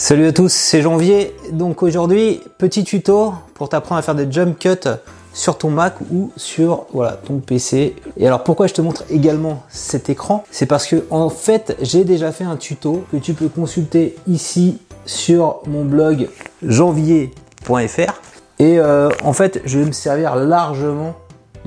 [0.00, 1.34] Salut à tous, c'est Janvier.
[1.50, 4.88] Donc aujourd'hui, petit tuto pour t'apprendre à faire des jump cuts
[5.32, 7.96] sur ton Mac ou sur voilà ton PC.
[8.16, 10.44] Et alors pourquoi je te montre également cet écran?
[10.52, 14.78] C'est parce que en fait, j'ai déjà fait un tuto que tu peux consulter ici
[15.04, 16.28] sur mon blog
[16.62, 18.20] janvier.fr.
[18.60, 21.16] Et euh, en fait, je vais me servir largement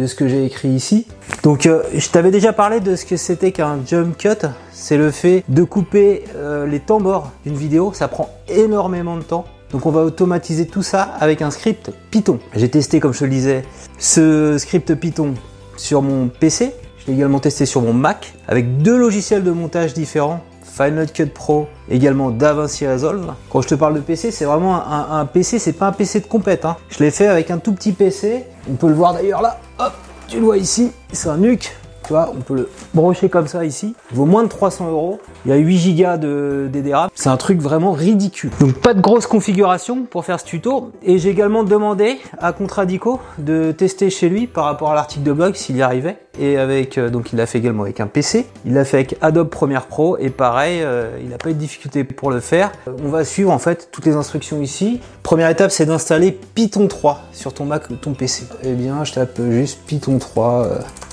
[0.00, 1.06] de ce que j'ai écrit ici.
[1.42, 4.46] Donc euh, je t'avais déjà parlé de ce que c'était qu'un jump cut.
[4.72, 7.00] C'est le fait de couper euh, les temps
[7.44, 7.92] d'une vidéo.
[7.92, 9.44] Ça prend énormément de temps.
[9.72, 12.40] Donc on va automatiser tout ça avec un script Python.
[12.56, 13.62] J'ai testé, comme je le disais,
[13.98, 15.34] ce script Python
[15.76, 16.72] sur mon PC.
[16.98, 20.40] Je l'ai également testé sur mon Mac avec deux logiciels de montage différents.
[20.80, 23.34] Final Cut Pro, également DaVinci Resolve.
[23.50, 26.26] Quand je te parle de PC, c'est vraiment un, PC, c'est pas un PC de
[26.26, 26.64] compète.
[26.64, 26.78] Hein.
[26.88, 28.46] Je l'ai fait avec un tout petit PC.
[28.70, 29.58] On peut le voir d'ailleurs là.
[29.78, 29.92] Hop,
[30.26, 30.90] tu le vois ici.
[31.12, 31.70] C'est un NUC
[32.12, 33.94] on peut le brocher comme ça ici.
[34.10, 35.20] Il vaut moins de 300 euros.
[35.44, 37.08] Il y a 8 Go de DDR.
[37.14, 38.50] C'est un truc vraiment ridicule.
[38.60, 40.92] Donc pas de grosse configuration pour faire ce tuto.
[41.02, 45.32] Et j'ai également demandé à Contradico de tester chez lui par rapport à l'article de
[45.32, 46.18] blog s'il y arrivait.
[46.40, 48.46] Et avec, euh, donc il l'a fait également avec un PC.
[48.64, 51.58] Il l'a fait avec Adobe Premiere Pro et pareil, euh, il n'a pas eu de
[51.58, 52.72] difficulté pour le faire.
[52.88, 55.00] Euh, on va suivre en fait toutes les instructions ici.
[55.22, 58.44] Première étape, c'est d'installer Python 3 sur ton Mac ou ton PC.
[58.64, 60.66] Eh bien, je tape juste Python 3.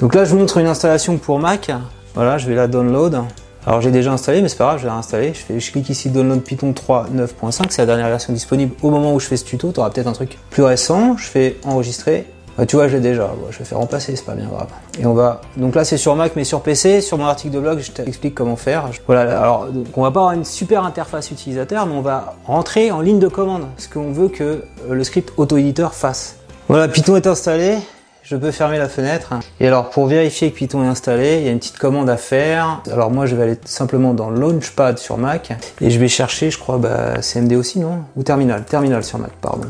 [0.00, 1.70] Donc là, je vous montre une installation pour Mac.
[2.14, 3.22] Voilà, je vais la download.
[3.66, 5.28] Alors j'ai déjà installé, mais c'est pas grave, je vais la installer.
[5.28, 8.90] Je, fais, je clique ici Download Python 3 9.5, c'est la dernière version disponible au
[8.90, 9.72] moment où je fais ce tuto.
[9.72, 11.16] Tu auras peut-être un truc plus récent.
[11.16, 12.26] Je fais enregistrer.
[12.56, 13.30] Bah, tu vois, je l'ai déjà.
[13.50, 14.68] je vais faire remplacer, c'est pas bien grave.
[14.98, 15.40] Et on va.
[15.56, 17.00] Donc là, c'est sur Mac, mais sur PC.
[17.00, 18.88] Sur mon article de blog, je t'explique comment faire.
[19.06, 19.40] Voilà.
[19.40, 19.66] Alors,
[19.96, 23.28] on va pas avoir une super interface utilisateur, mais on va rentrer en ligne de
[23.28, 26.36] commande ce qu'on veut que euh, le script auto-éditeur fasse.
[26.68, 27.78] Voilà, Python est installé
[28.24, 29.34] je peux fermer la fenêtre.
[29.60, 32.16] Et alors pour vérifier que Python est installé, il y a une petite commande à
[32.16, 32.80] faire.
[32.90, 36.58] Alors moi je vais aller simplement dans Launchpad sur Mac et je vais chercher, je
[36.58, 37.98] crois, bah, CMD aussi, non?
[38.16, 39.68] Ou Terminal, Terminal sur Mac, pardon.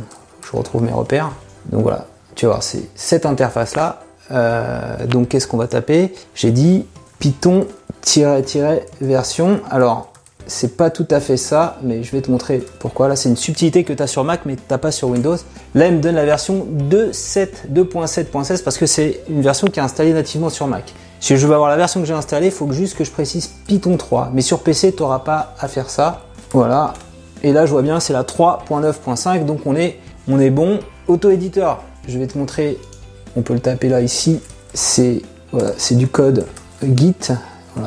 [0.48, 1.32] Je retrouve mes repères.
[1.66, 4.00] Donc voilà, tu voir, c'est cette interface là.
[4.30, 6.14] Euh, donc qu'est-ce qu'on va taper?
[6.34, 6.86] J'ai dit
[7.18, 9.60] Python-version.
[9.70, 10.14] Alors
[10.46, 13.08] c'est pas tout à fait ça, mais je vais te montrer pourquoi.
[13.08, 15.36] Là, c'est une subtilité que tu as sur Mac, mais tu n'as pas sur Windows.
[15.74, 20.12] Là, il me donne la version 2.7.16 parce que c'est une version qui est installée
[20.12, 20.92] nativement sur Mac.
[21.20, 23.48] Si je veux avoir la version que j'ai installée, il faut juste que je précise
[23.66, 24.30] Python 3.
[24.34, 26.22] Mais sur PC, tu n'auras pas à faire ça.
[26.52, 26.92] Voilà.
[27.42, 30.80] Et là, je vois bien, c'est la 3.9.5, donc on est, on est bon.
[31.08, 32.78] Auto-éditeur, je vais te montrer,
[33.36, 34.40] on peut le taper là, ici.
[34.72, 35.22] C'est
[35.90, 36.46] du code
[36.82, 37.14] Git.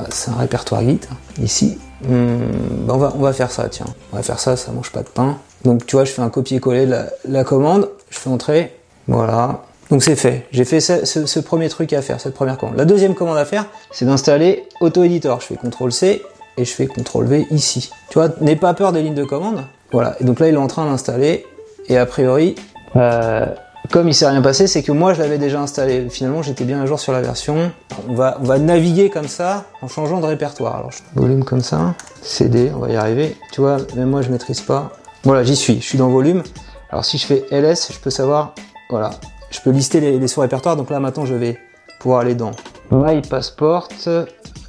[0.10, 1.02] C'est un répertoire Git.
[1.42, 3.88] Ici, Hmm, ben on, va, faire ça, tiens.
[4.14, 5.38] On va faire ça, ça mange pas de pain.
[5.64, 6.96] Donc tu vois, je fais un copier-coller de
[7.28, 8.76] la, commande, je fais entrer,
[9.08, 9.64] voilà.
[9.90, 10.46] Donc c'est fait.
[10.52, 12.78] J'ai fait ce, premier truc à faire, cette première commande.
[12.78, 15.42] La deuxième commande à faire, c'est d'installer Auto-Editor.
[15.42, 16.22] Je fais CTRL-C
[16.58, 17.90] et je fais CTRL-V ici.
[18.10, 19.64] Tu vois, n'aie pas peur des lignes de commande.
[19.92, 20.16] Voilà.
[20.20, 21.46] Et donc là, il est en train d'installer.
[21.88, 22.56] Et a priori,
[22.98, 23.46] euh,
[23.92, 26.10] comme il s'est rien passé, c'est que moi je l'avais déjà installé.
[26.10, 27.72] Finalement, j'étais bien à jour sur la version.
[28.08, 30.76] On va, on va naviguer comme ça en changeant de répertoire.
[30.78, 33.36] Alors, volume comme ça, CD, on va y arriver.
[33.52, 34.92] Tu vois, même moi je maîtrise pas.
[35.24, 35.82] Voilà, j'y suis.
[35.82, 36.44] Je suis dans volume.
[36.90, 38.54] Alors si je fais LS, je peux savoir,
[38.90, 39.12] voilà,
[39.52, 40.76] je peux lister les, sous-répertoires.
[40.76, 41.58] Donc là maintenant, je vais
[42.00, 42.52] pouvoir aller dans
[42.92, 43.90] My Passport.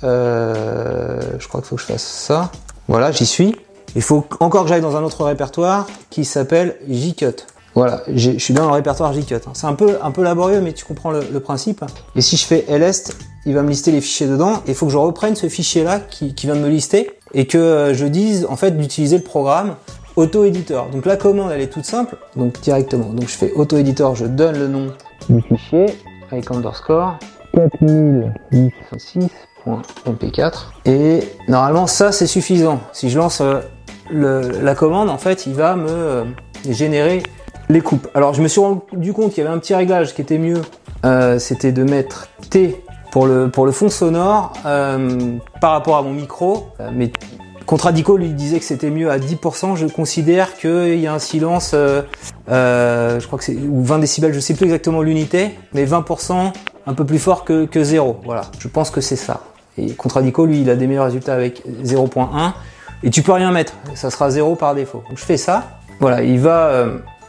[0.04, 2.50] Euh, je crois qu'il faut que je fasse ça.
[2.88, 3.54] Voilà, j'y suis.
[3.94, 7.46] Il faut encore que j'aille dans un autre répertoire qui s'appelle JCut.
[7.78, 9.34] Voilà, je suis dans le répertoire JCut.
[9.34, 9.52] Hein.
[9.54, 11.84] C'est un peu, un peu laborieux, mais tu comprends le, principe.
[12.16, 13.16] Et si je fais lst,
[13.46, 14.64] il va me lister les fichiers dedans.
[14.66, 17.94] Il faut que je reprenne ce fichier-là qui, vient de me lister et que euh,
[17.94, 19.76] je dise en fait d'utiliser le programme
[20.16, 20.90] auto-éditeur.
[20.90, 23.10] Donc la commande, elle est toute simple, donc directement.
[23.10, 24.92] Donc je fais auto-éditeur, je donne le nom
[25.28, 25.86] du fichier
[26.32, 27.16] avec underscore
[27.54, 30.52] 4006.mp4
[30.84, 32.80] et normalement ça c'est suffisant.
[32.92, 33.60] Si je lance euh,
[34.10, 36.24] la commande, en fait, il va me euh,
[36.68, 37.22] générer
[37.68, 38.08] les coupes.
[38.14, 40.62] Alors je me suis rendu compte qu'il y avait un petit réglage qui était mieux.
[41.04, 46.68] Euh, c'était de mettre T pour le, fond sonore euh, par rapport à mon micro.
[46.80, 47.10] Euh, mais
[47.66, 49.76] Contradico lui disait que c'était mieux à 10%.
[49.76, 54.40] Je considère qu'il y a un silence, je crois que c'est ou 20 décibels, je
[54.40, 56.52] sais plus exactement l'unité, mais 20%
[56.86, 58.20] un peu plus fort que, que 0.
[58.24, 59.42] Voilà, je pense que c'est ça.
[59.76, 62.52] Et Contradico, lui, il a des meilleurs résultats avec 0.1.
[63.02, 65.04] Et tu peux rien mettre, ça sera 0 par défaut.
[65.08, 65.64] Donc je fais ça.
[66.00, 66.84] Voilà, il va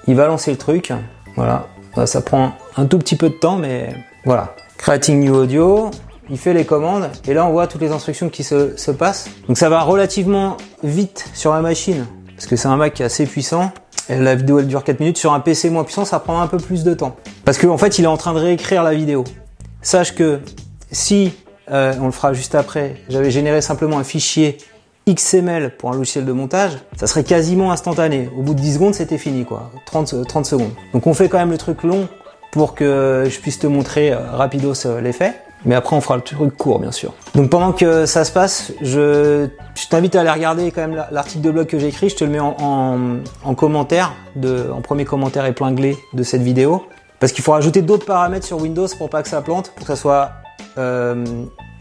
[0.07, 0.91] il va lancer le truc.
[1.35, 1.67] Voilà.
[2.05, 3.93] Ça prend un tout petit peu de temps, mais
[4.25, 4.55] voilà.
[4.77, 5.91] Creating new audio,
[6.29, 9.29] il fait les commandes et là on voit toutes les instructions qui se, passent.
[9.47, 12.05] Donc ça va relativement vite sur la machine
[12.35, 13.71] parce que c'est un Mac qui est assez puissant.
[14.07, 15.17] La vidéo elle dure 4 minutes.
[15.17, 17.15] Sur un PC moins puissant, ça prend un peu plus de temps.
[17.45, 19.23] Parce qu'en en fait, il est en train de réécrire la vidéo.
[19.81, 20.39] Sache que
[20.91, 21.33] si,
[21.69, 24.57] euh, on le fera juste après, j'avais généré simplement un fichier
[25.13, 28.29] XML pour un logiciel de montage, ça serait quasiment instantané.
[28.37, 29.71] Au bout de 10 secondes, c'était fini, quoi.
[29.85, 30.71] 30, 30 secondes.
[30.93, 32.07] Donc on fait quand même le truc long
[32.51, 35.35] pour que je puisse te montrer euh, rapidos euh, l'effet.
[35.65, 37.13] Mais après, on fera le truc court, bien sûr.
[37.35, 39.47] Donc pendant que ça se passe, je,
[39.89, 42.09] t'invite à aller regarder quand même l'article de blog que j'ai écrit.
[42.09, 46.85] Je te le mets en, commentaire, en premier commentaire épinglé de cette vidéo.
[47.19, 49.93] Parce qu'il faut rajouter d'autres paramètres sur Windows pour pas que ça plante, pour que
[49.93, 50.31] ça soit
[50.77, 51.25] euh,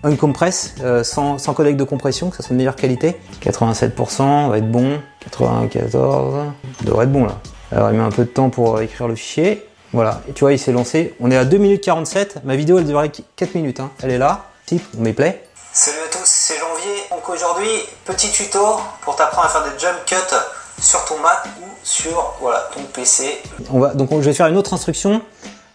[0.03, 3.17] uncompress, euh, sans, sans codec de compression, que ça soit de meilleure qualité.
[3.43, 6.53] 87% va être bon, 94
[6.85, 7.39] devrait être bon là.
[7.73, 9.67] Alors il met un peu de temps pour écrire le fichier.
[9.93, 11.15] Voilà, et tu vois, il s'est lancé.
[11.19, 12.45] On est à 2 minutes 47.
[12.45, 13.81] Ma vidéo, elle durait 4 minutes.
[13.81, 13.91] Hein.
[14.03, 14.45] Elle est là.
[14.67, 15.43] Type, on met play.
[15.73, 17.03] Salut à tous, c'est Janvier.
[17.11, 17.71] Donc aujourd'hui,
[18.05, 20.37] petit tuto pour t'apprendre à faire des jump cuts
[20.81, 23.41] sur ton Mac ou sur voilà, ton PC.
[23.73, 25.23] On va, donc je vais faire une autre instruction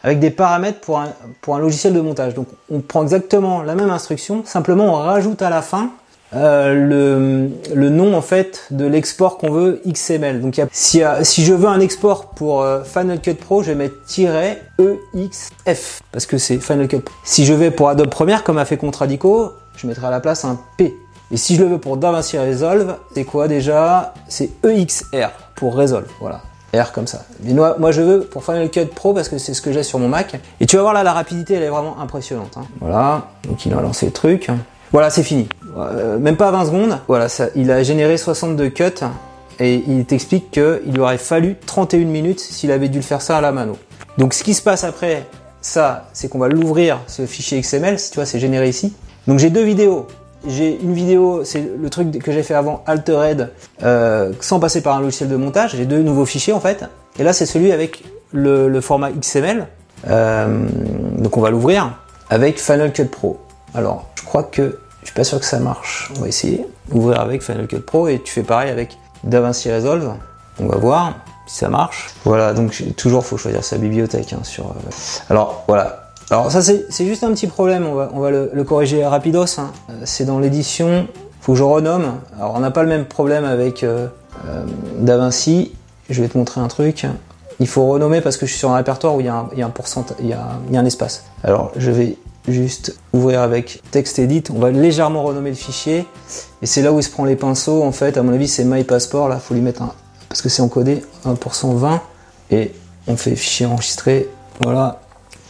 [0.03, 1.09] avec des paramètres pour un,
[1.41, 2.33] pour un logiciel de montage.
[2.33, 5.91] Donc on prend exactement la même instruction, simplement on rajoute à la fin
[6.35, 10.41] euh, le, le, nom en fait de l'export qu'on veut XML.
[10.41, 13.95] Donc si, si, je veux un export pour euh, Final Cut Pro, je vais mettre
[14.07, 17.03] "-exf" parce que c'est Final Cut.
[17.23, 20.43] Si je vais pour Adobe Premiere comme a fait Contradico, je mettrai à la place
[20.43, 20.95] un P.
[21.31, 24.13] Et si je le veux pour DaVinci Resolve, c'est quoi déjà?
[24.27, 26.07] C'est EXR pour Resolve.
[26.19, 26.41] Voilà.
[26.75, 27.25] R comme ça.
[27.43, 29.99] Mais moi, je veux pour Final Cut Pro parce que c'est ce que j'ai sur
[29.99, 30.39] mon Mac.
[30.59, 32.57] Et tu vas voir là, la rapidité, elle est vraiment impressionnante.
[32.57, 32.65] Hein.
[32.79, 33.27] Voilà.
[33.47, 34.49] Donc il a lancé le truc.
[34.91, 35.49] Voilà, c'est fini.
[35.77, 36.99] Euh, même pas 20 secondes.
[37.07, 38.83] Voilà, ça, il a généré 62 cuts
[39.59, 43.41] et il t'explique qu'il aurait fallu 31 minutes s'il avait dû le faire ça à
[43.41, 43.77] la mano.
[44.17, 45.25] Donc ce qui se passe après
[45.61, 48.93] ça, c'est qu'on va l'ouvrir, ce fichier XML, tu vois, c'est généré ici.
[49.27, 50.07] Donc j'ai deux vidéos.
[50.45, 53.51] J'ai une vidéo, c'est le truc que j'ai fait avant Altered,
[53.81, 55.75] euh, sans passer par un logiciel de montage.
[55.75, 56.85] J'ai deux nouveaux fichiers en fait.
[57.17, 59.67] Et là, c'est celui avec le, format XML.
[60.09, 60.67] Euh,
[61.17, 61.97] donc on va l'ouvrir
[62.29, 63.39] avec Final Cut Pro.
[63.73, 66.11] Alors, je crois que je suis pas sûr que ça marche.
[66.17, 66.65] On va essayer.
[66.91, 70.13] Ouvrir avec Final Cut Pro et tu fais pareil avec DaVinci Resolve.
[70.59, 71.13] On va voir
[71.47, 72.09] si ça marche.
[72.25, 74.65] Voilà, donc toujours faut choisir sa bibliothèque hein, sur.
[74.65, 76.02] Euh, alors voilà.
[76.29, 77.85] Alors ça c'est juste un petit problème.
[77.85, 79.59] On va, le, corriger rapidos.
[79.59, 79.71] Hein.
[79.89, 81.07] Euh, c'est dans l'édition.
[81.41, 82.15] Faut que je renomme.
[82.37, 84.07] Alors on n'a pas le même problème avec euh,
[84.99, 85.73] DaVinci.
[86.09, 87.05] Je vais te montrer un truc.
[87.59, 89.49] Il faut renommer parce que je suis sur un répertoire où il y a un,
[89.53, 91.25] il y a un espace.
[91.43, 92.17] Alors je vais
[92.47, 94.43] juste ouvrir avec texte edit.
[94.53, 96.05] On va légèrement renommer le fichier.
[96.61, 97.83] Et c'est là où il se prend les pinceaux.
[97.83, 99.29] En fait, à mon avis, c'est my passport.
[99.29, 99.93] Là, faut lui mettre un,
[100.29, 102.01] parce que c'est encodé 1% 20.
[102.51, 102.71] Et
[103.07, 104.29] on fait fichier enregistré.
[104.61, 105.01] Voilà.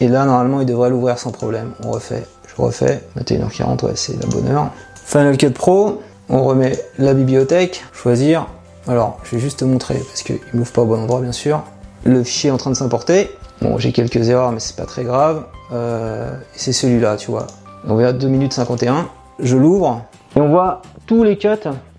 [0.04, 1.70] Et là, normalement, il devrait l'ouvrir sans problème.
[1.82, 2.24] On refait.
[2.46, 3.02] Je refais.
[3.18, 4.70] 21h40, ouais, c'est la bonne heure.
[5.02, 6.02] Final Cut Pro.
[6.28, 7.82] On remet la bibliothèque.
[7.94, 8.46] Choisir.
[8.86, 11.32] Alors, je vais juste te montrer parce qu'il ne m'ouvre pas au bon endroit, bien
[11.32, 11.62] sûr.
[12.04, 13.30] Le fichier est en train de s'importer.
[13.62, 15.44] Bon, j'ai quelques erreurs, mais c'est pas très grave.
[15.72, 17.46] Euh, c'est celui-là, tu vois.
[17.88, 19.08] On voit 2 minutes 51.
[19.38, 20.02] Je l'ouvre
[20.36, 21.48] et on voit tous les cuts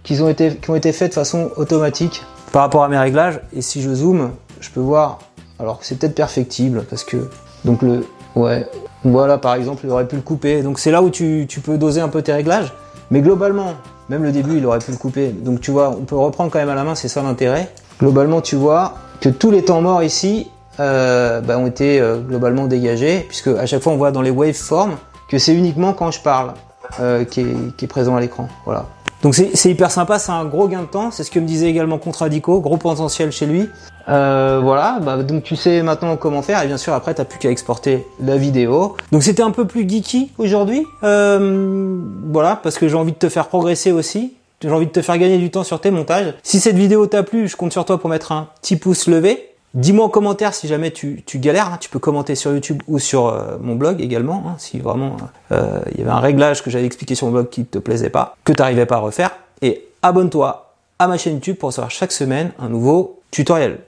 [0.03, 2.21] qui ont été, qui ont été faits de façon automatique
[2.51, 3.39] par rapport à mes réglages.
[3.51, 4.29] Et si je zoome,
[4.59, 5.17] je peux voir.
[5.57, 7.29] Alors c'est peut-être perfectible parce que
[7.65, 8.65] donc le ouais
[9.03, 10.61] voilà par exemple il aurait pu le couper.
[10.61, 12.73] Donc c'est là où tu, peux doser un peu tes réglages.
[13.11, 13.75] Mais globalement,
[14.09, 15.29] même le début il aurait pu le couper.
[15.29, 17.71] Donc tu vois, on peut reprendre quand même à la main, c'est ça l'intérêt.
[17.99, 20.47] Globalement, tu vois que tous les temps morts ici
[20.79, 24.31] euh, bah, ont été euh, globalement dégagés, puisque à chaque fois on voit dans les
[24.31, 24.97] waveforms
[25.29, 26.53] que c'est uniquement quand je parle
[26.99, 28.49] euh, qui, est, présent à l'écran.
[28.65, 28.85] Voilà.
[29.25, 31.67] Donc c'est hyper sympa, c'est un gros gain de temps, c'est ce que me disait
[31.67, 33.67] également Contradico, gros potentiel chez lui.
[34.07, 37.39] Euh, voilà, bah, donc tu sais maintenant comment faire et bien sûr après t'as plus
[37.39, 38.95] qu'à exporter la vidéo.
[39.11, 41.99] Donc c'était un peu plus geeky aujourd'hui, euh,
[42.31, 44.35] voilà, parce que j'ai envie de te faire progresser aussi.
[44.61, 46.35] J'ai envie de te faire gagner du temps sur tes montages.
[46.43, 49.54] Si cette vidéo t'a plu, je compte sur toi pour mettre un petit pouce levé.
[49.75, 51.67] Dis-moi en commentaire si jamais tu, galères.
[51.67, 51.77] Hein.
[51.79, 54.43] Tu peux commenter sur YouTube ou sur euh, mon blog également.
[54.47, 55.17] Hein, si vraiment
[55.51, 57.77] euh, il y avait un réglage que j'avais expliqué sur mon blog qui ne te
[57.77, 59.31] plaisait pas, que tu n'arrivais pas à refaire.
[59.61, 63.79] Et abonne-toi à ma chaîne YouTube pour recevoir chaque semaine un nouveau tutoriel.